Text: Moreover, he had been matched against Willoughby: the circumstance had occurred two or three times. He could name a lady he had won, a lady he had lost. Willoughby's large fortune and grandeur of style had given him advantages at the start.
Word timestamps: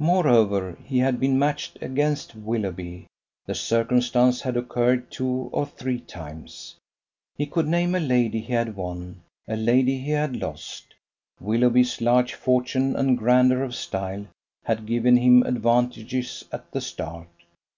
Moreover, 0.00 0.76
he 0.84 0.98
had 0.98 1.18
been 1.18 1.38
matched 1.38 1.78
against 1.80 2.34
Willoughby: 2.36 3.06
the 3.46 3.54
circumstance 3.54 4.42
had 4.42 4.58
occurred 4.58 5.10
two 5.10 5.48
or 5.54 5.64
three 5.64 6.00
times. 6.00 6.76
He 7.38 7.46
could 7.46 7.66
name 7.66 7.94
a 7.94 7.98
lady 7.98 8.40
he 8.40 8.52
had 8.52 8.76
won, 8.76 9.22
a 9.48 9.56
lady 9.56 9.96
he 10.00 10.10
had 10.10 10.36
lost. 10.36 10.92
Willoughby's 11.40 12.02
large 12.02 12.34
fortune 12.34 12.94
and 12.94 13.16
grandeur 13.16 13.62
of 13.62 13.74
style 13.74 14.26
had 14.64 14.84
given 14.84 15.16
him 15.16 15.42
advantages 15.44 16.44
at 16.52 16.70
the 16.72 16.82
start. 16.82 17.28